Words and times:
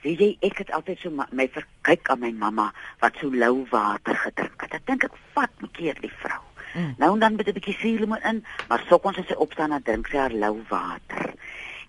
Weet 0.02 0.22
jy, 0.24 0.30
ek 0.48 0.62
het 0.64 0.70
altyd 0.72 1.02
so 1.04 1.12
my 1.12 1.48
verkyk 1.52 2.08
aan 2.12 2.22
my 2.24 2.32
mamma 2.32 2.70
wat 3.02 3.18
so 3.20 3.28
lou 3.32 3.66
water 3.72 4.16
gedrink 4.16 4.62
het. 4.64 4.78
Ek 4.78 4.86
dink 4.88 5.04
ek 5.04 5.18
vat 5.36 5.52
'n 5.60 5.72
keer 5.76 5.98
die 6.00 6.14
vrou. 6.22 6.40
Mm. 6.74 6.96
Nou 6.98 7.14
en 7.14 7.20
dan 7.20 7.36
met 7.36 7.48
'n 7.48 7.54
bietjie 7.54 7.76
suurlemoen 7.76 8.24
in, 8.24 8.46
maar 8.68 8.84
soggens 8.88 9.18
as 9.18 9.28
sy 9.28 9.34
opstaan 9.34 9.70
dan 9.70 9.84
drink 9.84 10.08
sy 10.08 10.18
haar 10.18 10.32
lou 10.32 10.64
water. 10.70 11.34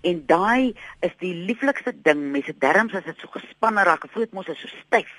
En 0.01 0.23
daai 0.25 0.73
is 0.99 1.13
die 1.19 1.33
lieflikste 1.33 1.93
ding, 2.01 2.31
mense 2.31 2.53
derms 2.57 2.93
as 2.93 3.03
dit 3.03 3.17
so 3.19 3.27
gespanne 3.27 3.83
raak, 3.83 4.05
voet 4.11 4.33
mos 4.33 4.47
is 4.47 4.59
so 4.59 4.67
styf. 4.67 5.13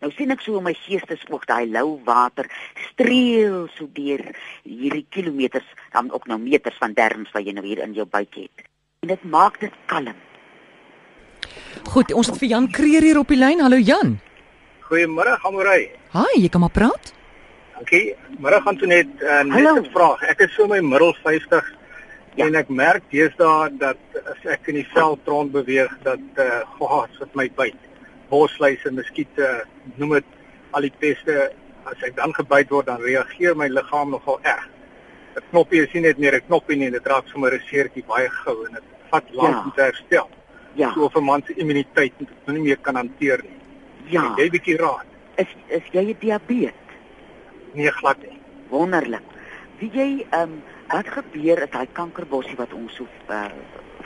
Nou 0.00 0.10
sien 0.12 0.30
ek 0.30 0.40
so 0.40 0.56
in 0.56 0.64
my 0.64 0.72
geestesoog 0.72 1.44
daai 1.44 1.66
lou 1.66 2.00
water 2.04 2.46
streel 2.92 3.68
so 3.74 3.88
deur 3.92 4.22
hierdie 4.62 5.06
kilometers, 5.10 5.66
dan 5.92 6.10
ook 6.10 6.26
nou 6.26 6.38
meters 6.38 6.78
van 6.78 6.94
derms 6.94 7.32
wat 7.32 7.44
jy 7.44 7.52
nou 7.52 7.66
hier 7.66 7.82
in 7.84 7.92
jou 7.92 8.06
buik 8.06 8.34
het. 8.34 8.66
En 9.02 9.08
dit 9.08 9.24
maak 9.24 9.60
dit 9.60 9.72
kalm. 9.86 10.29
Goed, 11.90 12.12
ons 12.14 12.26
het 12.30 12.38
vir 12.38 12.48
Jan 12.48 12.68
Kreer 12.70 13.02
hier 13.02 13.18
op 13.18 13.28
die 13.28 13.36
lyn. 13.38 13.60
Hallo 13.60 13.76
Jan. 13.78 14.18
Goeiemôre, 14.88 15.36
Amorey. 15.46 15.90
Haai, 16.14 16.40
jy 16.42 16.48
kan 16.48 16.60
maar 16.64 16.70
praat. 16.74 17.12
Dankie. 17.76 18.14
Môre 18.42 18.60
gaan 18.64 18.76
toe 18.76 18.88
net 18.90 19.08
uh, 19.22 19.42
net 19.42 19.52
Hallo. 19.54 19.76
'n 19.80 19.90
vraag. 19.94 20.22
Ek 20.28 20.40
is 20.40 20.54
so 20.54 20.66
my 20.66 20.80
middel 20.80 21.14
50 21.24 21.64
Ja. 22.36 22.46
en 22.46 22.54
ek 22.54 22.68
merk 22.68 23.02
deesdae 23.10 23.70
dat 23.78 23.98
as 24.30 24.44
ek 24.46 24.68
in 24.68 24.74
die 24.74 24.86
veld 24.94 25.18
rond 25.26 25.52
beweeg 25.52 25.90
dat 26.02 26.20
eh 26.36 26.44
uh, 26.44 26.60
gaas 26.78 27.18
wat 27.18 27.34
my 27.34 27.48
byt. 27.56 27.76
Bosluise, 28.30 28.90
muskiete, 28.92 29.64
noem 29.96 30.10
dit 30.20 30.24
al 30.70 30.80
die 30.82 30.92
peste 30.98 31.50
as 31.84 32.02
ek 32.06 32.14
dan 32.16 32.32
gebyt 32.32 32.70
word 32.70 32.86
dan 32.86 33.00
reageer 33.02 33.56
my 33.56 33.66
liggaam 33.68 34.10
nogal 34.10 34.38
erg. 34.42 34.68
'n 35.36 35.42
Knoppie 35.50 35.82
is 35.82 35.92
nie 35.94 36.02
net 36.02 36.18
meer 36.18 36.34
'n 36.34 36.46
knoppie 36.46 36.76
nie, 36.76 36.90
dit 36.90 37.06
raak 37.06 37.26
sommer 37.28 37.52
'n 37.54 37.62
seertjie 37.70 38.04
baie 38.06 38.28
gou 38.44 38.66
en 38.66 38.72
dit 38.74 38.82
vat 39.10 39.24
lank 39.32 39.54
Ja. 39.54 39.62
om 39.64 39.72
te 39.74 39.82
herstel. 39.82 40.28
Ja. 40.74 40.92
So 40.92 41.04
of 41.04 41.14
'n 41.14 41.24
man 41.24 41.42
se 41.46 41.54
immuniteit 41.54 42.12
nou 42.44 42.56
nie 42.56 42.62
meer 42.62 42.78
kan 42.78 42.94
hanteer 42.94 43.40
nie. 43.42 43.58
Ja. 44.04 44.24
En 44.24 44.34
Jy 44.36 44.50
bietjie 44.50 44.76
raad. 44.76 45.04
Is 45.34 45.56
is 45.66 45.82
jy 45.92 46.16
diabetes? 46.18 46.72
Nee 47.72 47.90
glad 47.90 48.22
nie. 48.22 48.38
Wonderlik. 48.68 49.22
Wie 49.78 49.90
jy 49.92 50.26
ehm 50.30 50.42
um, 50.42 50.62
wat 50.88 51.06
gebeur 51.08 51.62
is 51.62 51.70
daai 51.70 51.86
kankerbossie 51.92 52.56
wat 52.56 52.72
ons 52.72 52.94
so 52.94 53.06
uh, 53.30 53.44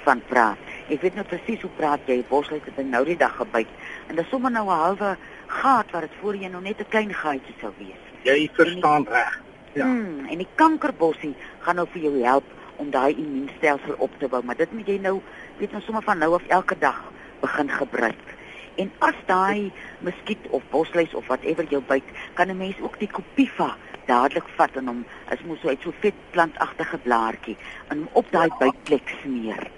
van 0.04 0.20
praat. 0.28 0.58
Ek 0.88 1.00
weet 1.00 1.14
nou 1.14 1.24
presies 1.24 1.62
hoe 1.64 1.70
praat 1.76 2.00
jy. 2.06 2.24
Bosluit 2.28 2.64
het 2.64 2.86
nou 2.86 3.04
die 3.04 3.16
dag 3.16 3.36
gebyt 3.36 3.68
en 4.08 4.16
dis 4.16 4.28
sommer 4.28 4.50
nou 4.50 4.66
'n 4.66 4.80
halwe 4.82 5.16
gat 5.46 5.90
wat 5.90 6.00
dit 6.00 6.20
voorheen 6.20 6.50
nog 6.50 6.62
net 6.62 6.80
'n 6.80 6.88
klein 6.88 7.14
gaatjie 7.14 7.54
sou 7.60 7.72
wees. 7.78 8.02
Jy 8.22 8.50
verstaan 8.52 9.06
reg. 9.08 9.40
Ja. 9.72 9.84
Hmm, 9.84 10.26
en 10.30 10.38
die 10.38 10.48
kankerbossie 10.54 11.34
gaan 11.60 11.76
nou 11.76 11.86
vir 11.92 12.02
jou 12.02 12.22
help 12.22 12.44
om 12.76 12.90
daai 12.90 13.14
immuunstelsel 13.16 13.94
op 13.98 14.10
te 14.18 14.28
bou, 14.28 14.42
maar 14.44 14.56
dit 14.56 14.72
moet 14.72 14.86
jy 14.86 14.98
nou 14.98 15.20
weet 15.58 15.72
nou 15.72 15.82
sommer 15.82 16.02
van 16.02 16.18
nou 16.18 16.34
af 16.34 16.46
elke 16.46 16.78
dag 16.78 17.02
begin 17.40 17.70
gebruik. 17.70 18.34
En 18.76 18.90
as 18.98 19.14
daai 19.26 19.72
muskiet 20.00 20.48
of 20.50 20.62
bosluis 20.70 21.14
of 21.14 21.26
whatever 21.26 21.64
jou 21.70 21.82
byt, 21.86 22.04
kan 22.34 22.48
'n 22.50 22.56
mens 22.56 22.80
ook 22.80 22.98
die 22.98 23.08
Copiva 23.08 23.76
dadelik 24.06 24.48
vat 24.56 24.76
en 24.76 24.86
hom 24.86 25.04
is 25.32 25.44
mos 25.46 25.60
so 25.60 25.68
uit 25.68 25.82
so 25.82 25.92
vet 26.00 26.14
plantagtige 26.30 26.98
blaartjie 26.98 27.56
en 27.88 27.98
hom 27.98 28.08
op 28.12 28.26
daai 28.30 28.48
bytplek 28.58 29.14
smeer. 29.22 29.70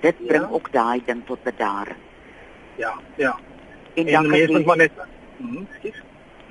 Dit 0.00 0.26
bring 0.26 0.42
Ja. 0.42 0.48
ook 0.50 0.72
daai 0.72 1.02
ding 1.04 1.22
tot 1.26 1.42
bedaring. 1.42 1.96
Ja, 2.76 2.94
ja. 3.16 3.36
En 3.94 4.06
En 4.06 4.12
dan 4.12 4.22
die 4.22 4.46
kan 4.46 4.60
jy 4.60 4.64
maar 4.66 4.76
net 4.76 4.92
hm, 5.38 5.64
skies. 5.78 6.02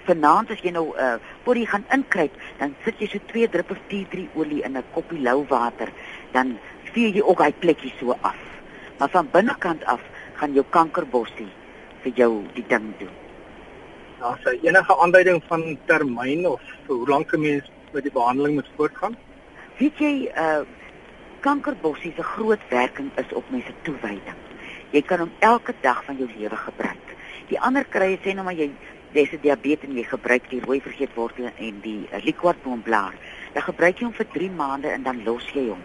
Vanaand 0.06 0.52
as 0.52 0.62
jy 0.64 0.72
nou 0.76 0.88
uh 0.98 1.16
voor 1.44 1.58
jy 1.58 1.66
gaan 1.66 1.86
inkruip, 1.94 2.34
dan 2.60 2.76
sit 2.86 3.00
jy 3.00 3.08
so 3.12 3.20
2 3.32 3.50
druppels 3.50 3.84
tea 3.90 4.06
tree 4.10 4.30
olie 4.36 4.64
in 4.64 4.78
'n 4.78 4.84
koppie 4.94 5.22
lou 5.22 5.46
water, 5.50 5.92
dan 6.32 6.58
vee 6.94 7.12
jy 7.14 7.22
ook 7.22 7.38
daai 7.38 7.54
plekkie 7.54 7.94
so 8.00 8.18
af. 8.22 8.40
Maar 9.00 9.10
van 9.10 9.30
binnekant 9.32 9.86
af 9.86 10.02
gaan 10.34 10.54
jou 10.54 10.66
kankerbossie 10.70 11.52
vir 12.04 12.12
jou 12.16 12.44
die 12.54 12.66
ding 12.68 12.94
doen. 13.00 13.14
Daar 14.20 14.40
sê 14.44 14.56
enige 14.64 14.98
aanduiding 15.02 15.44
van 15.48 15.78
termyn 15.86 16.48
of 16.48 16.62
hoe 16.88 17.08
lank 17.08 17.34
'n 17.34 17.42
mens 17.42 17.72
met 17.92 18.04
die 18.04 18.12
behandeling 18.12 18.56
moet 18.56 18.70
voortgaan? 18.76 19.16
Weet 19.78 19.98
jy, 19.98 20.32
uh 20.38 20.64
kankerbossie 21.40 22.14
se 22.16 22.24
groot 22.24 22.62
werking 22.70 23.12
is 23.16 23.34
op 23.34 23.50
mense 23.50 23.74
toewyding. 23.82 24.40
Jy 24.92 25.02
kan 25.02 25.20
hom 25.20 25.32
elke 25.40 25.74
dag 25.82 26.04
van 26.06 26.18
jou 26.18 26.30
lewe 26.38 26.56
gebruik. 26.56 27.16
Die 27.50 27.60
ander 27.60 27.86
krye 27.86 28.18
sê 28.24 28.34
nou 28.34 28.46
maar 28.48 28.58
jy 28.58 28.72
jy's 29.16 29.31
'n 29.34 29.42
diabetes 29.42 29.90
en 29.90 29.96
jy 29.96 30.03
gebruik 30.03 30.50
die 30.50 30.62
rooi 30.62 30.80
vergeetwortel 30.81 31.50
en 31.58 31.80
die 31.81 32.08
uh, 32.12 32.20
liquorbomblaar. 32.24 33.14
Dan 33.53 33.64
gebruik 33.64 34.00
jy 34.00 34.06
hom 34.06 34.14
vir 34.14 34.28
3 34.34 34.50
maande 34.52 34.90
en 34.92 35.03
dan 35.03 35.24
los 35.24 35.48
jy 35.53 35.68
hom. 35.70 35.81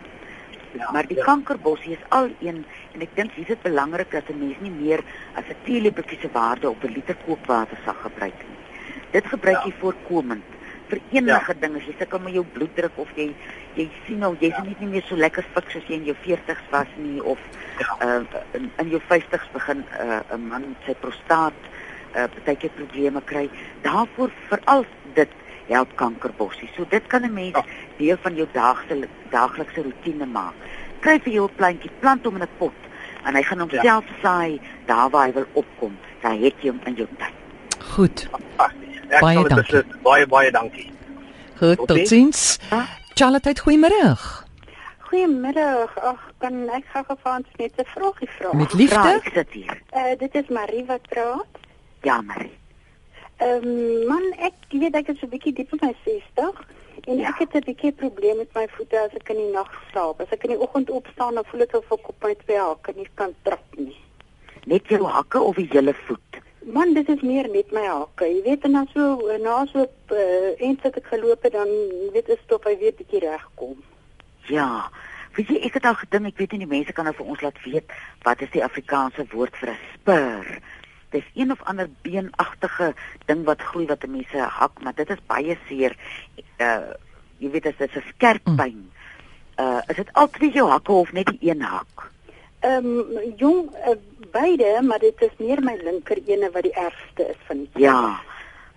Ja, 0.72 0.90
Maar 0.92 1.06
die 1.06 1.16
ja. 1.16 1.24
kankerbossie 1.24 1.92
is 1.92 2.04
al 2.08 2.28
een 2.40 2.64
en 2.94 3.00
ek 3.02 3.14
dink 3.16 3.32
hier 3.32 3.42
is 3.42 3.48
dit 3.48 3.62
belangrik 3.62 4.10
dat 4.10 4.28
'n 4.30 4.38
mens 4.38 4.56
nie 4.60 4.70
meer 4.70 5.00
as 5.34 5.44
'n 5.48 5.56
teelepeltjie 5.64 6.18
se 6.20 6.28
waarde 6.32 6.70
op 6.70 6.84
'n 6.84 6.92
liter 6.92 7.16
kookwater 7.26 7.78
sal 7.84 7.94
gebruik 7.94 8.34
nie. 8.48 8.58
Dit 9.10 9.26
gebruik 9.26 9.56
Ja. 9.56 9.64
jy 9.66 9.72
voorkomend 9.80 10.42
vir 10.88 11.00
enige 11.10 11.54
ding 11.60 11.76
as 11.76 11.82
jy 11.86 11.94
sukkel 11.98 12.18
met 12.20 12.32
jou 12.34 12.44
bloeddruk 12.52 12.92
of 12.96 13.08
jy 13.16 13.34
jy 13.74 13.88
sien 14.06 14.18
nou 14.18 14.36
jy's 14.40 14.56
Ja. 14.56 14.62
nie 14.62 14.76
nie 14.80 14.88
meer 14.88 15.02
so 15.02 15.16
lekker 15.16 15.44
fiks 15.54 15.76
as 15.76 15.82
jy 15.88 15.94
in 15.94 16.04
jou 16.04 16.16
40's 16.22 16.70
was 16.70 16.88
nie 16.96 17.20
of 17.22 17.38
Ja. 17.78 18.18
uh, 18.20 18.24
in, 18.54 18.70
in 18.78 18.88
jou 18.88 19.00
50's 19.08 19.48
begin 19.52 19.78
'n 19.78 20.22
uh, 20.32 20.36
man 20.38 20.76
sy 20.86 20.94
prostaat 20.94 21.52
uh, 22.16 22.24
baie 22.44 22.56
keer 22.56 22.70
probleme 22.70 23.20
kry. 23.24 23.48
Daarvoor 23.82 24.30
veral 24.48 24.84
dit 25.14 25.28
help 25.68 25.88
kankerbossie. 25.96 26.70
So 26.76 26.84
dit 26.88 27.06
kan 27.06 27.22
'n 27.22 27.32
mens 27.32 27.54
Ja. 27.56 27.64
deel 27.98 28.16
van 28.22 28.34
jou 28.34 28.48
daagse 28.52 29.08
daaglikse 29.30 29.82
roetine 29.82 30.26
maak. 30.26 30.54
Kry 31.00 31.18
vir 31.20 31.32
jou 31.32 31.48
'n 31.48 31.54
plantjie, 31.56 31.90
plant 32.00 32.24
hom 32.24 32.36
in 32.36 32.42
'n 32.42 32.48
pot 32.58 32.72
en 33.24 33.34
hy 33.34 33.42
gaan 33.42 33.58
Ja. 33.58 33.64
homself 33.64 34.04
saai 34.22 34.60
daar 34.86 35.10
waar 35.10 35.26
hy 35.26 35.32
wil 35.32 35.46
opkom. 35.52 35.96
Dan 36.22 36.38
het 36.42 36.54
jy 36.60 36.68
hom 36.70 36.80
in 36.84 36.94
jou 36.94 37.08
tuin. 37.18 37.32
Goed. 37.94 38.28
Ek 39.10 39.20
Baie 39.20 39.34
dankie. 39.48 39.54
beslis- 39.56 40.02
Baie 40.02 40.26
baie 40.26 40.50
dankie. 40.50 40.92
Goed, 41.58 41.76
Tot 41.76 41.88
totsiens. 41.88 42.58
Ja. 42.70 42.86
Charlotte, 43.14 43.54
goeiemôre. 43.64 44.16
Goeiemiddag. 44.98 45.90
Ag, 45.98 46.20
kan 46.38 46.68
ek 46.68 46.84
gou 46.92 47.04
gefans 47.04 47.46
net 47.58 47.72
'n 47.78 47.84
vragie 47.84 48.28
vra? 48.38 48.52
Met 48.52 48.72
liefde. 48.74 49.20
ek 49.24 49.30
sit 49.34 49.50
hier. 49.52 49.80
Uh 49.92 50.18
dit 50.18 50.34
is 50.34 50.48
Marie 50.48 50.84
wat 50.86 51.02
praat. 51.08 51.46
Ja, 52.02 52.20
Marie. 52.20 52.56
Ehm 53.40 53.64
um, 53.66 54.06
man, 54.08 54.24
ek 54.38 54.52
weet 54.68 54.94
ek 54.94 55.08
is 55.08 55.22
'n 55.22 55.28
bietjie 55.32 55.52
diep 55.52 55.72
in 55.72 55.78
my 55.82 55.94
60 56.04 56.66
en 57.08 57.16
Ja. 57.18 57.28
ek 57.28 57.38
het 57.38 57.54
'n 57.54 57.64
bietjie 57.64 57.92
probleem 57.92 58.36
met 58.36 58.54
my 58.54 58.66
voete 58.68 58.98
as 58.98 59.14
ek 59.14 59.28
in 59.28 59.36
die 59.36 59.52
nag 59.52 59.70
slaap. 59.90 60.20
As 60.20 60.30
ek 60.30 60.44
in 60.44 60.50
die 60.50 60.60
oggend 60.60 60.90
opstaan, 60.90 61.34
dan 61.34 61.44
voel 61.44 61.60
dit 61.60 61.74
of 61.74 61.92
ek 61.92 62.08
op 62.08 62.22
my 62.22 62.34
twee 62.34 62.58
hakke 62.58 62.92
nie 62.96 63.08
kan 63.14 63.34
trap 63.42 63.64
nie. 63.76 63.96
Net 64.66 64.86
jou 64.88 65.04
hakke 65.04 65.40
of 65.40 65.56
die 65.56 65.68
hele 65.70 65.94
voet? 65.94 66.30
man, 66.64 66.94
dit 66.94 67.08
is 67.08 67.20
meer 67.20 67.48
net 67.48 67.72
my 67.72 67.84
hakke. 67.86 68.26
Jy 68.28 68.42
weet 68.44 68.64
en 68.64 68.72
dan 68.72 68.88
so 68.94 69.36
na 69.42 69.66
so 69.70 69.86
uh, 70.12 70.50
eens 70.60 70.82
het 70.82 70.96
ek 70.96 71.06
geloop 71.12 71.42
het 71.42 71.52
dan 71.52 71.70
weet 72.12 72.28
is 72.28 72.42
stop 72.44 72.64
hy 72.68 72.76
weer 72.78 72.92
bietjie 72.96 73.22
regkom. 73.24 73.78
Ja. 74.50 74.90
Weet 75.36 75.48
jy, 75.48 75.60
ek 75.68 75.78
het 75.78 75.84
al 75.86 75.94
gedink, 75.94 76.26
ek 76.32 76.38
weet 76.42 76.52
nie 76.52 76.64
die 76.66 76.70
mense 76.74 76.92
kan 76.92 77.06
nou 77.06 77.14
vir 77.14 77.26
ons 77.32 77.40
laat 77.40 77.58
weet 77.64 77.92
wat 78.26 78.42
is 78.42 78.50
die 78.50 78.64
Afrikaanse 78.64 79.24
woord 79.32 79.56
vir 79.56 79.70
'n 79.70 79.78
spur. 79.94 80.60
Dis 81.10 81.26
een 81.34 81.50
of 81.50 81.62
ander 81.62 81.88
beenagtige 82.02 82.94
ding 83.26 83.44
wat 83.44 83.62
groei 83.62 83.86
wat 83.86 84.06
mense 84.06 84.38
hak, 84.38 84.82
maar 84.82 84.94
dit 84.94 85.10
is 85.10 85.26
baie 85.26 85.58
seer. 85.68 85.96
Uh 86.58 86.94
jy 87.40 87.50
weet 87.50 87.62
dit 87.62 87.80
is 87.80 87.96
'n 87.96 88.04
skerp 88.08 88.44
pyn. 88.56 88.90
Uh 89.56 89.80
is 89.88 89.96
dit 89.96 90.12
al 90.12 90.30
twee 90.30 90.52
jou 90.52 90.68
hakke 90.68 90.92
of 90.92 91.12
net 91.12 91.26
die 91.26 91.50
een 91.50 91.62
hak? 91.62 92.10
Ehm 92.60 92.86
um, 92.86 93.34
jong 93.36 93.70
uh, 93.72 93.96
beide, 94.30 94.82
maar 94.82 94.98
dit 94.98 95.20
is 95.20 95.36
meer 95.38 95.62
my 95.62 95.78
linker 95.82 96.18
ene 96.26 96.50
wat 96.50 96.62
die 96.62 96.74
ergste 96.74 97.28
is 97.28 97.40
van 97.46 97.56
die 97.56 97.68
twee. 97.72 97.84
Ja. 97.84 98.20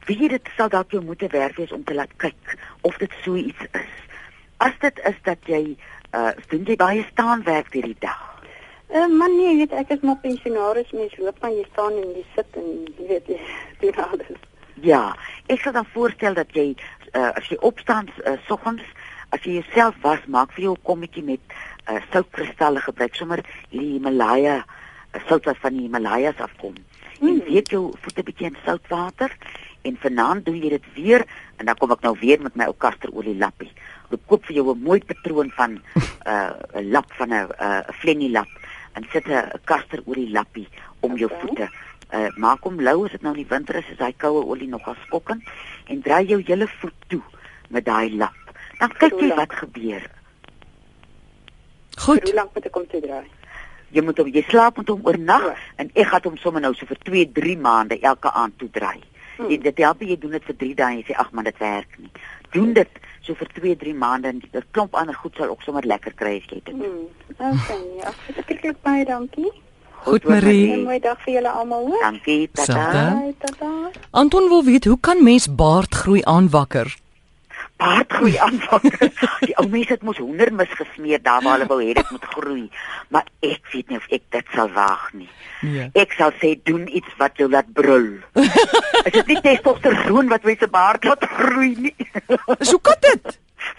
Wie 0.05 0.17
jy 0.19 0.27
dit 0.27 0.49
sal 0.57 0.69
dalk 0.69 0.91
jou 0.91 1.03
moeite 1.03 1.27
werk 1.27 1.55
wees 1.55 1.71
om 1.71 1.83
te 1.83 1.93
laat 1.93 2.11
kyk 2.17 2.57
of 2.81 2.97
dit 2.97 3.11
so 3.23 3.35
iets 3.35 3.67
is. 3.71 3.95
As 4.57 4.79
dit 4.79 4.99
is 5.03 5.19
dat 5.23 5.37
jy 5.45 5.77
uh 6.15 6.31
doen 6.47 6.63
jy 6.63 6.75
baie 6.75 7.03
staanwerk 7.11 7.73
hierdie 7.73 7.99
dag. 7.99 8.32
Uh, 8.93 9.07
man 9.09 9.33
nee, 9.37 9.55
weet 9.57 9.71
ek 9.73 9.89
is 9.95 10.03
maar 10.05 10.19
pensionaris, 10.21 10.91
mens 10.93 11.13
loop 11.17 11.39
maar 11.41 11.49
jy 11.49 11.63
staan 11.71 11.95
en 11.97 12.09
jy 12.13 12.25
sit 12.35 12.57
en 12.61 12.67
jy 12.99 13.05
weet 13.09 13.31
jy 13.31 13.37
doen 13.81 13.95
alles. 14.03 14.43
Ja, 14.85 14.99
ek 15.49 15.63
sal 15.63 15.73
dan 15.73 15.87
voorstel 15.95 16.37
dat 16.37 16.53
jy 16.53 16.67
uh, 16.75 17.31
as 17.31 17.47
jy 17.49 17.57
opstaan 17.65 18.11
uh, 18.21 18.35
soggens, 18.45 18.85
as 19.33 19.41
jy 19.47 19.55
jouself 19.57 19.97
was, 20.05 20.21
maak 20.29 20.53
vir 20.53 20.67
jou 20.67 20.75
'n 20.77 20.85
kommetjie 20.85 21.25
met 21.25 21.41
uh, 21.89 21.97
soutkristalle 22.13 22.85
gebruik 22.85 23.17
sommer 23.17 23.41
hierdie 23.71 23.95
Himalaya 23.97 24.59
uh, 24.61 25.21
sout 25.25 25.49
wat 25.49 25.57
van 25.65 25.73
die 25.73 25.87
Himalayas 25.87 26.37
afkom. 26.37 26.77
Mm. 27.17 27.27
En 27.31 27.41
weet 27.49 27.73
jou 27.73 27.83
voete 27.97 28.23
bietjie 28.29 28.51
in 28.51 28.61
soutwater 28.61 29.33
en 29.89 29.97
vanaand 30.05 30.45
doen 30.45 30.61
jy 30.61 30.69
dit 30.77 30.85
weer 30.93 31.25
en 31.57 31.65
dan 31.65 31.81
kom 31.81 31.91
ek 31.97 32.05
nou 32.05 32.13
weer 32.21 32.41
met 32.45 32.53
my 32.53 32.69
ou 32.69 32.77
kasterolie 32.77 33.39
lappie. 33.41 33.73
Ek 34.13 34.21
koop 34.29 34.45
vir 34.45 34.61
jou 34.61 34.69
'n 34.69 34.85
mooi 34.85 35.01
patroon 35.01 35.49
van 35.57 35.81
'n 35.81 35.81
uh, 36.29 36.53
lap 36.93 37.09
van 37.17 37.33
'n 37.33 37.49
'n 37.49 37.97
flennie 37.97 38.29
lap 38.29 38.61
en 38.93 39.05
sit 39.11 39.27
'n 39.27 39.51
kasterolie 39.65 40.29
lappie 40.31 40.67
om 40.99 41.17
jou 41.17 41.29
voete. 41.41 41.69
Uh, 42.13 42.29
maak 42.37 42.61
hom 42.63 42.79
lou 42.81 43.05
as 43.05 43.11
dit 43.11 43.21
nou 43.21 43.33
in 43.33 43.41
die 43.41 43.49
winter 43.49 43.75
is, 43.75 43.89
is 43.89 43.97
hy 43.97 44.11
koue 44.17 44.45
olie 44.45 44.67
nogal 44.69 44.95
skokkend 45.05 45.41
en 45.87 46.01
draai 46.01 46.25
jou 46.25 46.41
hele 46.45 46.67
voet 46.67 46.93
toe 47.07 47.21
met 47.69 47.85
daai 47.85 48.13
lap. 48.15 48.35
Dan 48.79 48.91
kyk 48.97 49.19
jy 49.19 49.35
wat 49.35 49.53
gebeur. 49.53 50.03
Goed. 51.97 52.21
Hoe 52.23 52.33
lank 52.33 52.53
moet 52.53 52.65
ek 52.65 52.75
om 52.75 52.85
te 52.87 52.99
draai? 53.01 53.25
Jy 53.93 54.01
moet 54.01 54.17
hom 54.17 54.29
jy 54.33 54.43
slaap 54.49 54.77
met 54.77 54.87
hom 54.89 55.01
oornag 55.05 55.43
Ja. 55.45 55.55
en 55.75 55.89
ek 55.93 56.07
gaan 56.07 56.21
hom 56.23 56.37
sommer 56.37 56.61
nou 56.61 56.73
so 56.73 56.85
vir 56.85 56.97
2, 57.03 57.25
3 57.31 57.57
maande 57.57 57.99
elke 58.01 58.31
aand 58.31 58.57
toe 58.57 58.69
draai. 58.69 59.01
Hmm. 59.37 59.49
Jy 59.49 59.57
dit 59.61 59.77
help 59.77 60.01
jy 60.01 60.17
doen 60.17 60.31
dit 60.31 60.43
vir 60.45 60.55
3 60.55 60.75
dae 60.75 60.91
en 60.91 60.97
jy 60.97 61.05
sê 61.07 61.17
ag 61.17 61.31
man 61.31 61.43
dit 61.43 61.57
werk 61.57 61.97
nie. 61.97 62.11
Doen 62.51 62.73
dit 62.73 62.89
so 63.23 63.33
vir 63.39 63.47
2, 63.55 63.75
3 63.83 63.93
maande 63.95 64.27
en 64.27 64.41
'n 64.53 64.63
klomp 64.71 64.95
ander 64.95 65.15
goed 65.15 65.35
sal 65.35 65.49
ook 65.49 65.61
sommer 65.61 65.83
lekker 65.83 66.13
kry 66.13 66.37
as 66.37 66.47
jy 66.49 66.61
dit. 66.63 66.65
doen. 66.65 67.09
Hmm. 67.37 67.53
Okay, 67.53 67.81
nee. 67.95 68.05
Ag, 68.05 68.15
verskriklik 68.27 68.81
baie 68.81 69.05
dankie. 69.05 69.51
Goed, 70.03 70.23
Marie. 70.23 70.75
'n 70.75 70.83
Mooi 70.83 70.99
dag 70.99 71.19
vir 71.23 71.33
julle 71.33 71.49
almal, 71.49 71.85
hoor. 71.87 72.01
Dankie, 72.01 72.49
tata. 72.51 73.21
Tata. 73.39 73.71
Anton 74.11 74.49
wil 74.49 74.63
weet 74.63 74.85
hoe 74.85 74.99
kan 74.99 75.23
mens 75.23 75.55
baardgroei 75.55 76.21
aanwakker? 76.23 77.02
Baardgroei 77.83 78.35
aanvang. 78.47 78.87
Die 79.43 79.55
ou 79.59 79.67
mense 79.67 79.91
het 79.97 80.03
mos 80.07 80.19
hoendermis 80.23 80.71
gesmeer 80.79 81.19
daar 81.23 81.43
waar 81.43 81.57
hulle 81.57 81.67
wou 81.71 81.79
hê 81.83 81.91
dit 81.99 82.09
moet 82.15 82.27
groei. 82.35 82.65
Maar 83.11 83.25
ek 83.43 83.61
weet 83.73 83.87
nie 83.91 83.99
of 83.99 84.07
ek 84.17 84.23
dit 84.35 84.47
sal 84.55 84.69
waag 84.75 85.05
nie. 85.19 85.27
Nee. 85.63 85.89
Ek 85.99 86.15
sal 86.15 86.31
sê 86.39 86.55
doen 86.67 86.85
iets 86.87 87.11
wat 87.19 87.35
jou 87.39 87.49
laat 87.51 87.67
brul. 87.75 88.07
Is 89.07 89.13
dit 89.19 89.27
nie 89.33 89.41
testosteron 89.43 90.31
wat 90.31 90.47
mense 90.47 90.67
baard 90.71 91.03
laat 91.11 91.23
groei 91.37 91.73
nie? 91.89 91.95
So 92.63 92.79
kan 92.79 92.99
dit. 93.03 93.25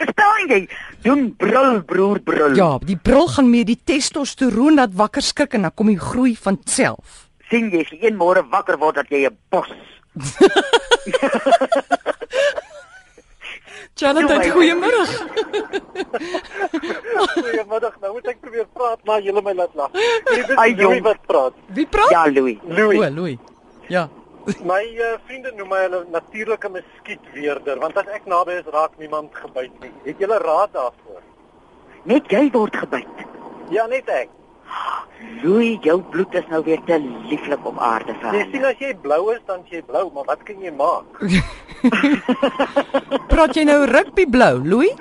Verstaan 0.00 0.48
jy? 0.48 0.62
Doen 1.04 1.26
brul 1.36 1.82
broer 1.84 2.20
brul. 2.24 2.54
Ja, 2.56 2.78
die 2.80 2.96
bril 2.96 3.28
gaan 3.28 3.50
meer 3.52 3.66
die 3.68 3.76
testosteroon 3.84 4.78
laat 4.80 4.94
wakker 4.96 5.22
skrik 5.24 5.52
en 5.58 5.66
dan 5.68 5.74
kom 5.76 5.90
die 5.92 6.00
groei 6.00 6.32
van 6.36 6.56
self. 6.64 7.28
sien 7.50 7.68
jy 7.70 7.82
as 7.84 7.90
jy 7.92 7.98
een 8.08 8.16
môre 8.18 8.40
wakker 8.50 8.78
word 8.80 8.96
dat 9.02 9.08
jy 9.12 9.28
'n 9.28 9.36
bos. 9.52 9.68
Jonathan, 13.94 14.40
Joe, 14.42 14.50
goeiemôre. 14.50 15.02
Goeiemiddag. 17.34 17.94
Nou 18.02 18.10
moet 18.16 18.26
ek 18.32 18.40
probeer 18.42 18.66
praat 18.74 19.04
maar 19.06 19.22
julle 19.22 19.42
my 19.46 19.52
laat 19.54 19.74
lag. 19.78 19.94
Ai, 19.94 20.74
Louis 20.74 20.80
jong. 20.80 21.02
wat 21.06 21.20
praat. 21.30 21.54
Wie 21.76 21.86
praat? 21.86 22.10
Ja, 22.10 22.24
Louis. 22.26 22.58
Louis. 22.66 22.98
O, 22.98 23.10
Louis. 23.14 23.38
Ja. 23.88 24.08
My 24.70 24.82
uh, 25.00 25.14
vriende 25.24 25.52
noem 25.56 25.70
my 25.72 25.78
hulle 25.86 26.02
natuurlike 26.12 26.68
muskietweerder 26.74 27.78
want 27.80 27.96
as 27.96 28.10
ek 28.12 28.26
naby 28.28 28.58
is 28.60 28.66
raak 28.74 28.98
niemand 29.00 29.30
gebyt 29.38 29.72
nie. 29.80 29.92
Het 30.04 30.20
julle 30.20 30.36
raad 30.42 30.74
daarvoor? 30.74 31.22
Net 32.10 32.28
jy 32.28 32.42
word 32.52 32.76
gebyt. 32.82 33.22
Ja, 33.72 33.86
net 33.88 34.10
ek. 34.12 34.28
Louis, 35.40 35.78
jou 35.86 36.00
bloed 36.12 36.34
is 36.36 36.44
nou 36.50 36.60
weer 36.66 36.82
te 36.84 36.98
lieflik 37.30 37.64
op 37.64 37.78
aarde 37.80 38.12
vir 38.20 38.34
Jy 38.34 38.42
hulle. 38.42 38.50
sien 38.52 38.64
as 38.68 38.82
jy 38.82 38.90
blou 39.00 39.22
is 39.32 39.40
dan 39.48 39.62
jy 39.70 39.80
blou, 39.86 40.10
maar 40.12 40.26
wat 40.28 40.42
kan 40.44 40.60
jy 40.60 40.72
maak? 40.76 41.22
Praat 43.32 43.56
jy 43.56 43.64
nou 43.68 43.84
rugby 43.90 44.24
blou, 44.30 44.58
Louis? 44.64 44.92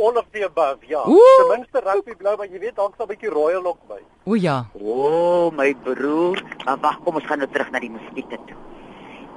All 0.00 0.16
of 0.16 0.26
the 0.32 0.44
above, 0.44 0.78
ja. 0.88 1.02
Ten 1.04 1.48
minste 1.54 1.80
rugby 1.84 2.14
blou, 2.18 2.36
maar 2.36 2.46
jy 2.50 2.60
weet 2.62 2.76
dalk 2.76 2.94
sal 2.96 3.06
'n 3.06 3.12
bietjie 3.14 3.30
royal 3.32 3.64
ook 3.66 3.80
by. 3.88 4.00
O 4.26 4.34
ja. 4.34 4.66
O, 4.74 4.92
oh, 4.94 5.46
my 5.56 5.74
broer. 5.84 6.42
Maar 6.64 6.78
wag, 6.80 6.98
kom 7.04 7.14
ons 7.14 7.26
gaan 7.26 7.38
nou 7.38 7.48
terug 7.50 7.70
na 7.70 7.78
die 7.80 7.90
muskiete 7.90 8.38
toe. 8.46 8.56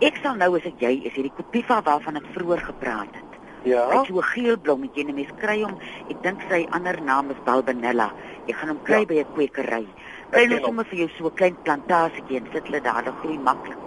Ek 0.02 0.18
sal 0.24 0.36
nou 0.36 0.56
as 0.58 0.66
ek 0.66 0.80
jy 0.82 0.94
is 1.08 1.14
hierdie 1.16 1.34
Kopiva 1.38 1.82
waarvan 1.82 2.16
ek 2.20 2.28
vroeër 2.36 2.60
gepraat 2.70 3.14
het. 3.14 3.30
Ja. 3.64 3.88
het 3.90 4.08
so 4.08 4.20
'n 4.20 4.24
geel 4.36 4.58
blommetjie 4.60 5.04
en 5.04 5.10
'n 5.10 5.16
mens 5.16 5.32
kry 5.40 5.62
hom. 5.64 5.78
Ek 6.10 6.22
dink 6.24 6.42
sy 6.50 6.68
ander 6.72 7.02
naam 7.02 7.30
is 7.32 7.38
Balbanella. 7.46 8.12
Jy 8.48 8.54
gaan 8.54 8.70
hom 8.70 8.82
kry 8.84 9.00
Ja. 9.00 9.06
by 9.06 9.16
'n 9.20 9.34
kwekery. 9.34 9.88
Kry 10.32 10.46
nou 10.48 10.60
sommer 10.60 10.86
vir 10.86 10.98
jou 11.00 11.10
so 11.18 11.26
'n 11.28 11.34
klein 11.36 11.56
plantasietjie 11.64 12.38
en 12.38 12.48
sit 12.52 12.64
hulle 12.66 12.82
daar, 12.82 13.04
dan 13.04 13.16
groei 13.22 13.38
maklik. 13.38 13.78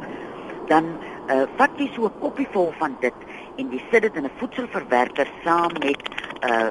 Dan 0.68 0.84
uh, 1.30 1.44
vat 1.58 1.70
jy 1.78 1.88
so 1.94 2.06
'n 2.06 2.18
koppie 2.20 2.48
vol 2.52 2.72
van 2.78 2.96
dit 3.00 3.14
en 3.58 3.70
jy 3.72 3.80
sit 3.90 4.02
dit 4.02 4.16
in 4.16 4.24
'n 4.24 4.30
voedselverwerker 4.38 5.28
saam 5.44 5.72
met 5.80 6.00
uh 6.44 6.70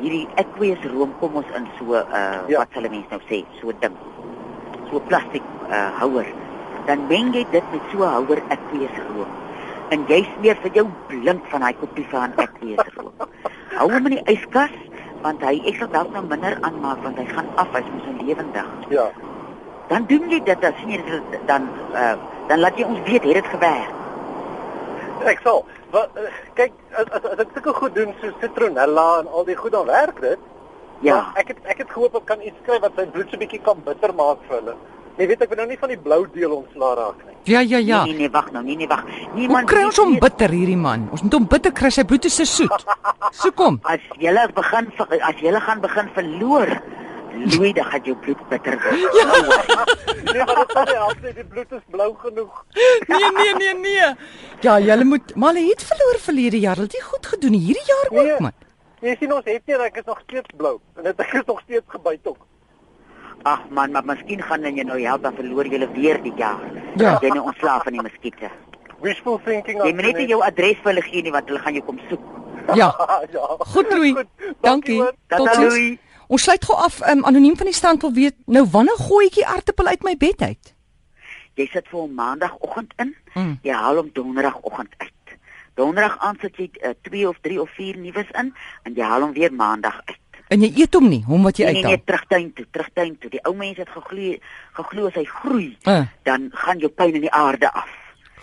hierdie 0.00 0.28
aqueous 0.36 0.82
room 0.94 1.12
kom 1.20 1.34
ons 1.34 1.50
in 1.56 1.66
so 1.78 1.94
uh 1.94 2.42
Ja. 2.48 2.58
wat 2.58 2.68
sal 2.72 2.82
'n 2.84 2.90
mens 2.90 3.08
nou 3.10 3.20
sê, 3.30 3.44
so 3.60 3.68
'n 3.70 3.76
ding. 3.80 3.96
So 4.90 4.96
'n 4.96 5.06
plastiek 5.06 5.42
uh 5.70 5.90
houer. 6.00 6.26
Dan 6.86 7.06
meng 7.08 7.32
jy 7.34 7.44
dit 7.50 7.64
met 7.72 7.82
so 7.92 7.98
'n 8.04 8.12
houer 8.14 8.42
aqueous 8.48 8.96
room 9.14 9.28
en 9.90 10.04
jy 10.08 10.26
smeer 10.36 10.56
vir 10.62 10.70
jou 10.72 10.86
blink 11.08 11.42
van 11.50 11.60
daai 11.60 11.74
koppie 11.80 12.06
van 12.10 12.32
aqueous 12.36 12.86
room. 12.96 13.12
Hou 13.74 13.90
hom 13.92 14.06
in 14.06 14.14
die 14.16 14.24
yskas 14.34 14.70
want 15.22 15.40
hy 15.42 15.60
ek 15.66 15.76
sal 15.76 15.88
dalk 15.88 16.12
nou 16.12 16.22
minder 16.26 16.58
aanmaak 16.60 17.02
want 17.02 17.16
hy 17.18 17.24
gaan 17.24 17.46
af, 17.56 17.68
hy's 17.72 17.84
mos 17.92 18.02
so 18.04 18.24
lewendig. 18.24 18.66
Ja. 18.88 19.10
Dan 19.88 20.04
doen 20.06 20.30
jy 20.30 20.40
dit, 20.44 20.58
sien 20.78 20.90
jy 20.90 21.02
dit 21.04 21.46
dan 21.46 21.68
uh 21.94 22.14
dan 22.48 22.62
laat 22.64 22.78
jy 22.78 22.84
ons 22.88 23.00
weet 23.06 23.24
het 23.28 23.40
dit 23.40 23.50
gewerk. 23.54 23.94
Ek 25.28 25.40
sal. 25.44 25.64
Wat 25.92 26.20
uh, 26.20 26.28
kyk 26.58 26.74
as, 27.00 27.08
as, 27.16 27.24
as 27.32 27.42
ek 27.44 27.56
sulke 27.56 27.74
goed 27.78 27.96
doen 27.96 28.12
so 28.20 28.32
citronella 28.42 29.08
en 29.22 29.32
al 29.32 29.48
die 29.48 29.56
goed 29.56 29.72
dan 29.72 29.88
werk 29.88 30.20
dit. 30.24 30.46
Ja. 31.04 31.16
Maar 31.16 31.42
ek 31.42 31.54
het 31.54 31.72
ek 31.74 31.82
het 31.84 31.90
gehoop 31.94 32.20
ek 32.20 32.28
kan 32.28 32.44
iets 32.44 32.58
skryf 32.62 32.84
wat 32.84 32.96
sy 32.98 33.06
bloed 33.14 33.32
so 33.32 33.40
bietjie 33.40 33.62
kan 33.64 33.80
bitter 33.86 34.14
maak 34.16 34.42
vir 34.48 34.60
hulle. 34.60 34.76
Jy 35.18 35.26
weet 35.26 35.40
ek 35.42 35.50
wil 35.50 35.58
nou 35.58 35.66
nie 35.66 35.80
van 35.80 35.90
die 35.90 35.98
blou 35.98 36.20
deel 36.34 36.52
ontslaa 36.54 36.92
raak 36.94 37.22
nie. 37.26 37.34
Ja, 37.48 37.60
ja, 37.64 37.78
ja. 37.80 38.02
Nee 38.04 38.12
nee, 38.12 38.26
nee 38.26 38.30
wag 38.30 38.52
nou, 38.54 38.62
nee 38.62 38.76
nee 38.76 38.88
wag. 38.90 39.02
Hoe 39.08 39.40
Niemand 39.40 39.70
kry 39.70 39.82
ons 39.88 39.98
hom 39.98 40.14
bitter 40.22 40.52
hierdie 40.52 40.78
man? 40.78 41.08
Ons 41.14 41.24
moet 41.24 41.34
hom 41.38 41.48
bitter 41.50 41.72
kry, 41.74 41.90
sy 41.94 42.04
bloed 42.06 42.28
is 42.28 42.38
te 42.38 42.46
soet. 42.46 42.86
So 43.38 43.50
kom. 43.54 43.76
As 43.84 44.02
jy 44.18 44.32
begin 44.56 44.88
as 44.98 45.40
jy 45.42 45.52
gaan 45.62 45.80
begin 45.82 46.08
verloor, 46.14 46.70
Louis, 47.44 47.72
dan 47.74 47.84
gaan 47.84 48.00
jou 48.04 48.16
bloed 48.16 48.48
bitter 48.48 48.78
word. 48.82 49.14
Ja. 49.18 49.84
Nee, 50.32 50.44
maar 50.44 50.54
dit 50.60 50.70
sal 50.72 50.86
help 50.86 51.20
nie, 51.22 51.32
die 51.34 51.44
bloed 51.44 51.72
is 51.72 51.84
blou 51.90 52.14
genoeg. 52.18 52.64
Nee, 53.08 53.30
nee, 53.36 53.54
nee, 53.54 53.74
nee. 53.74 54.08
Ja, 54.60 54.78
julle 54.78 55.04
moet 55.04 55.34
maar 55.34 55.54
hulle 55.54 55.68
het 55.68 55.82
verloor 55.84 56.18
verlede 56.20 56.58
jaar. 56.60 56.76
Dit 56.76 57.02
goed 57.02 57.26
gedoen 57.26 57.52
hierdie 57.52 57.84
jaar 57.86 58.08
ook, 58.10 58.24
Nee. 58.24 58.34
man. 58.38 58.52
Jy 59.00 59.16
sien 59.20 59.32
ons 59.32 59.44
het 59.46 59.62
nie 59.66 59.74
en 59.74 59.80
ek 59.86 59.96
is 59.96 60.04
nog 60.06 60.20
steeds 60.26 60.50
blou 60.56 60.78
en 60.96 61.02
dit 61.06 61.20
ek 61.20 61.32
is 61.32 61.44
nog 61.46 61.60
steeds 61.60 61.84
gebyt 61.86 62.26
ook. 62.26 62.38
Ag 63.42 63.68
man, 63.70 63.92
maar 63.94 64.04
miskien 64.04 64.42
gaan 64.42 64.62
jy 64.66 64.82
nou 64.82 64.98
help 65.00 65.22
dan 65.22 65.34
verloor 65.34 65.66
jy 65.66 65.88
weer 65.94 66.22
die 66.22 66.32
jaar. 66.36 66.60
Ja. 66.96 67.18
Jy 67.22 67.28
nou 67.28 67.44
ontslaaf 67.46 67.82
van 67.86 67.92
die 67.92 68.02
muskiete. 68.02 68.50
Wishful 69.00 69.38
thinking. 69.44 69.78
Jy 69.84 69.94
moet 69.94 70.10
net 70.12 70.28
jou 70.28 70.42
adres 70.42 70.76
vir 70.82 70.92
hulle 70.92 71.02
gee 71.06 71.22
nie 71.22 71.32
want 71.32 71.48
hulle 71.48 71.62
gaan 71.62 71.74
jou 71.78 71.84
kom 71.86 72.00
soek. 72.08 72.20
Ja. 72.74 72.90
ja. 73.36 73.46
Goed, 73.72 73.92
Louis. 73.94 74.24
Dankie. 74.60 74.98
hoor. 75.00 75.12
Tata 75.28 75.44
Totsiens. 75.44 76.00
Ons 76.28 76.42
sluit 76.44 76.64
gou 76.64 76.76
af. 76.76 77.00
Um, 77.08 77.24
anoniem 77.24 77.56
van 77.56 77.66
die 77.70 77.74
stand 77.76 78.02
wil 78.04 78.12
weet, 78.12 78.36
nou 78.46 78.64
wanneer 78.70 78.98
gooi 79.00 79.26
ek 79.30 79.38
die 79.40 79.46
aartappel 79.48 79.86
uit 79.86 80.02
my 80.06 80.16
bed 80.16 80.42
uit? 80.42 80.74
Jy 81.58 81.66
sit 81.72 81.88
vir 81.90 82.00
hom 82.04 82.12
maandagooggend 82.14 82.92
in. 83.02 83.14
Mm. 83.34 83.54
Jy 83.66 83.72
haal 83.74 83.96
hom 84.02 84.10
donderdagoggend 84.14 84.94
uit. 84.98 85.12
Donderdag 85.78 86.18
aand 86.26 86.40
sit 86.44 86.56
jy 86.58 86.68
2 87.08 87.22
uh, 87.22 87.28
of 87.32 87.38
3 87.42 87.60
of 87.62 87.70
4 87.76 87.96
nuus 88.02 88.30
in 88.42 88.52
en 88.84 88.94
jy 88.98 89.04
haal 89.06 89.22
hom 89.26 89.32
weer 89.32 89.52
maandag 89.54 90.00
uit. 90.06 90.18
En 90.48 90.62
jy 90.64 90.70
eet 90.80 90.94
hom 90.96 91.08
nie, 91.08 91.20
hom 91.28 91.42
wat 91.44 91.58
jy 91.60 91.64
Nee, 91.68 91.72
nee, 91.72 91.82
uithaal. 91.82 91.96
nee, 91.96 92.04
terugtuin 92.08 92.52
toe, 92.56 92.66
terugtuin 92.72 93.18
toe. 93.20 93.30
Die 93.30 93.42
ou 93.44 93.54
mense 93.56 93.80
het 93.84 93.90
geglo 93.92 94.36
geglo 94.78 95.06
as 95.10 95.14
hy 95.20 95.24
groei, 95.28 95.76
Ah, 95.84 96.06
dan 96.24 96.48
gaan 96.54 96.78
jou 96.80 96.88
pyn 96.90 97.14
in 97.14 97.26
die 97.26 97.32
aarde 97.32 97.68
af. 97.72 97.88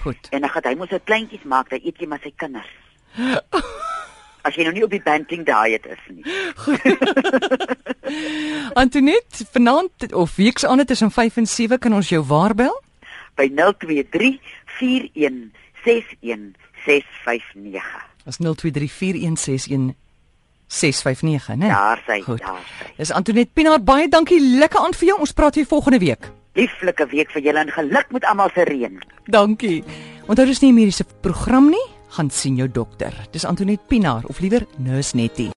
goed. 0.03 0.27
En 0.31 0.41
dan 0.41 0.49
gaan 0.53 0.63
hy 0.69 0.75
mos 0.77 0.89
sy 0.89 0.99
kleintjies 1.03 1.43
maak, 1.49 1.69
dan 1.69 1.79
eet 1.83 1.97
jy 1.97 2.07
maar 2.07 2.21
sy 2.21 2.31
kinders. 2.37 2.69
As 4.45 4.53
jy 4.55 4.63
nou 4.67 4.73
nie 4.75 4.83
op 4.85 4.91
die 4.93 5.01
banting 5.01 5.41
diet 5.47 5.85
is 5.89 6.01
nie. 6.13 6.21
Antoinette, 8.81 9.45
vanaand 9.51 10.13
of 10.13 10.35
weeks 10.37 10.65
aan 10.65 10.85
tussen 10.85 11.11
5 11.11 11.37
en 11.41 11.47
7 11.49 11.77
kan 11.81 11.93
ons 11.97 12.09
jou 12.09 12.21
waarbel? 12.29 12.75
By 13.35 13.49
023 13.49 14.37
41 14.79 15.49
61 15.83 16.53
659. 16.85 17.81
Dis 18.25 18.37
0234161659, 18.41 18.45
né? 21.57 21.67
Daar 21.69 22.01
sy, 22.05 22.21
Goed. 22.21 22.39
daar 22.41 22.61
sy. 22.79 22.85
Dis 22.97 23.11
Antoinette 23.11 23.51
Pinaar, 23.53 23.81
baie 23.83 24.07
dankie. 24.09 24.39
Lekker 24.59 24.79
aan 24.79 24.93
vir 24.97 25.07
jou. 25.11 25.19
Ons 25.25 25.33
praat 25.33 25.55
weer 25.55 25.65
volgende 25.69 25.99
week. 25.99 26.29
Lieflike 26.55 27.05
week 27.11 27.31
vir 27.35 27.41
julle 27.49 27.59
en 27.65 27.71
geluk 27.73 28.11
met 28.15 28.23
almal 28.29 28.49
se 28.55 28.63
reën. 28.63 28.99
Dankie. 29.25 29.83
Onthou 30.27 30.45
dis 30.45 30.61
nie 30.61 30.71
'n 30.71 30.75
mediese 30.75 31.05
program 31.21 31.69
nie, 31.69 31.85
gaan 32.15 32.31
sien 32.31 32.55
jou 32.55 32.67
dokter. 32.71 33.13
Dis 33.31 33.45
Antoinette 33.45 33.83
Pinaar 33.87 34.23
of 34.31 34.39
liewer 34.39 34.65
Nurse 34.77 35.15
Nettie. 35.15 35.51